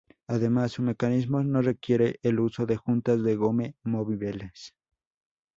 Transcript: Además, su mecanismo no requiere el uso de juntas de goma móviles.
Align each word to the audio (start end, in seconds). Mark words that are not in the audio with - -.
Además, 0.25 0.71
su 0.71 0.81
mecanismo 0.81 1.43
no 1.43 1.61
requiere 1.61 2.19
el 2.23 2.39
uso 2.39 2.65
de 2.65 2.75
juntas 2.75 3.21
de 3.21 3.35
goma 3.35 3.67
móviles. 3.83 4.73